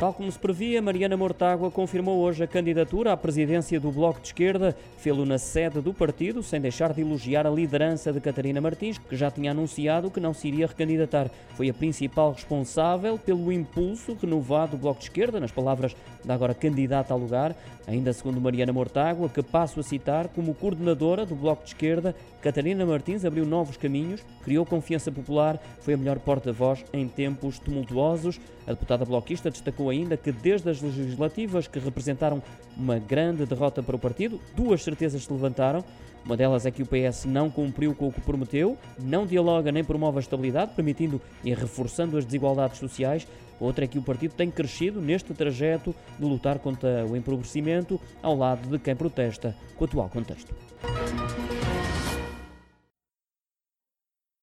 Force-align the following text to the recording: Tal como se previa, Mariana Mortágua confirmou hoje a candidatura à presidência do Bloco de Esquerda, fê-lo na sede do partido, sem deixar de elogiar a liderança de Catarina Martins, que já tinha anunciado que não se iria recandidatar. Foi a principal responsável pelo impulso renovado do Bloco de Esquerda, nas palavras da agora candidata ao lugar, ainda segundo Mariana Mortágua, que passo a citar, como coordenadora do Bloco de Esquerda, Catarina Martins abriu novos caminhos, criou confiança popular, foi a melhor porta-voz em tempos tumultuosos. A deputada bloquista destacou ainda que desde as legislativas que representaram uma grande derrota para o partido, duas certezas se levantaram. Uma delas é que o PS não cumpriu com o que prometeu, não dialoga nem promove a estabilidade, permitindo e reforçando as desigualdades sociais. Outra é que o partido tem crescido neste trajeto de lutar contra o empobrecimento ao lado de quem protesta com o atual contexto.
Tal 0.00 0.12
como 0.12 0.30
se 0.30 0.38
previa, 0.38 0.82
Mariana 0.82 1.16
Mortágua 1.16 1.70
confirmou 1.70 2.18
hoje 2.18 2.42
a 2.42 2.48
candidatura 2.48 3.12
à 3.12 3.16
presidência 3.16 3.78
do 3.78 3.92
Bloco 3.92 4.20
de 4.20 4.26
Esquerda, 4.26 4.76
fê-lo 4.98 5.24
na 5.24 5.38
sede 5.38 5.80
do 5.80 5.94
partido, 5.94 6.42
sem 6.42 6.60
deixar 6.60 6.92
de 6.92 7.00
elogiar 7.00 7.46
a 7.46 7.50
liderança 7.50 8.12
de 8.12 8.20
Catarina 8.20 8.60
Martins, 8.60 8.98
que 8.98 9.16
já 9.16 9.30
tinha 9.30 9.52
anunciado 9.52 10.10
que 10.10 10.18
não 10.18 10.34
se 10.34 10.48
iria 10.48 10.66
recandidatar. 10.66 11.30
Foi 11.54 11.70
a 11.70 11.74
principal 11.74 12.32
responsável 12.32 13.16
pelo 13.16 13.52
impulso 13.52 14.16
renovado 14.20 14.72
do 14.72 14.78
Bloco 14.78 14.98
de 14.98 15.06
Esquerda, 15.06 15.38
nas 15.38 15.52
palavras 15.52 15.94
da 16.24 16.34
agora 16.34 16.54
candidata 16.54 17.14
ao 17.14 17.20
lugar, 17.20 17.54
ainda 17.86 18.12
segundo 18.12 18.40
Mariana 18.40 18.72
Mortágua, 18.72 19.28
que 19.28 19.42
passo 19.42 19.78
a 19.78 19.82
citar, 19.82 20.26
como 20.28 20.54
coordenadora 20.54 21.24
do 21.24 21.36
Bloco 21.36 21.62
de 21.62 21.68
Esquerda, 21.68 22.16
Catarina 22.42 22.84
Martins 22.84 23.24
abriu 23.24 23.46
novos 23.46 23.76
caminhos, 23.78 24.22
criou 24.42 24.66
confiança 24.66 25.10
popular, 25.10 25.58
foi 25.80 25.94
a 25.94 25.96
melhor 25.96 26.18
porta-voz 26.18 26.84
em 26.92 27.08
tempos 27.08 27.58
tumultuosos. 27.58 28.38
A 28.66 28.72
deputada 28.72 29.04
bloquista 29.04 29.50
destacou 29.50 29.90
ainda 29.94 30.16
que 30.16 30.30
desde 30.30 30.68
as 30.70 30.80
legislativas 30.80 31.66
que 31.66 31.78
representaram 31.78 32.42
uma 32.76 32.98
grande 32.98 33.46
derrota 33.46 33.82
para 33.82 33.96
o 33.96 33.98
partido, 33.98 34.40
duas 34.54 34.82
certezas 34.82 35.24
se 35.24 35.32
levantaram. 35.32 35.84
Uma 36.24 36.36
delas 36.36 36.64
é 36.64 36.70
que 36.70 36.82
o 36.82 36.86
PS 36.86 37.26
não 37.26 37.50
cumpriu 37.50 37.94
com 37.94 38.08
o 38.08 38.12
que 38.12 38.20
prometeu, 38.20 38.78
não 38.98 39.26
dialoga 39.26 39.70
nem 39.70 39.84
promove 39.84 40.18
a 40.18 40.20
estabilidade, 40.20 40.72
permitindo 40.74 41.20
e 41.44 41.52
reforçando 41.52 42.16
as 42.16 42.24
desigualdades 42.24 42.78
sociais. 42.78 43.26
Outra 43.60 43.84
é 43.84 43.88
que 43.88 43.98
o 43.98 44.02
partido 44.02 44.34
tem 44.34 44.50
crescido 44.50 45.00
neste 45.00 45.32
trajeto 45.34 45.94
de 46.18 46.24
lutar 46.24 46.58
contra 46.58 47.06
o 47.06 47.16
empobrecimento 47.16 48.00
ao 48.22 48.36
lado 48.36 48.68
de 48.68 48.78
quem 48.78 48.96
protesta 48.96 49.54
com 49.76 49.84
o 49.84 49.86
atual 49.86 50.08
contexto. 50.08 50.54